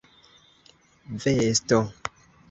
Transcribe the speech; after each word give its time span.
vesto 1.21 1.79